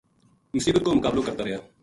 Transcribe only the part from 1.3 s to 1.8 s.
رہیا